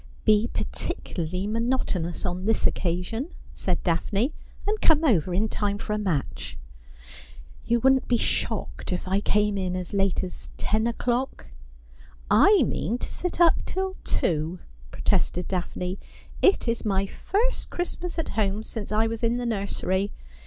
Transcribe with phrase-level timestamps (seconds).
[0.25, 4.33] 'Be particularly monotonous on this occasion,' said Daphne,'
[4.67, 6.57] and come over in time for a match.''
[7.67, 11.51] You wouldn't be shocked if I came in as late as ten o'clock?
[12.31, 14.57] ''I mean to sit up till two,'
[14.89, 15.99] protested Daphne.'
[16.51, 20.11] It is my first Christmas at home, since I was in the nursery.